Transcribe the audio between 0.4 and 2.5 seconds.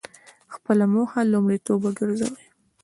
خپله موخه لومړیتوب وګرځوئ.